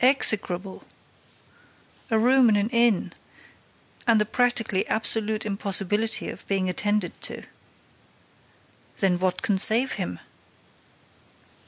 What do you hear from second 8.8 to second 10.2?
"Then what can save him?"